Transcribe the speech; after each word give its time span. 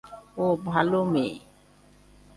ও 0.37 0.45
ভালো 0.65 0.99
মেয়ে। 1.05 1.35